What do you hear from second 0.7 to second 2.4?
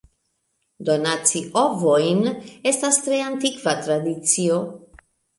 Donaci ovojn